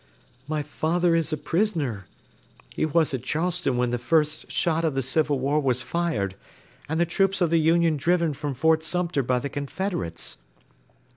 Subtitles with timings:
[0.47, 2.07] "My father is a prisoner;
[2.73, 6.33] he was at Charleston when the first shot of the Civil War was fired,
[6.89, 10.39] and the troops of the Union driven from Fort Sumter by the Confederates.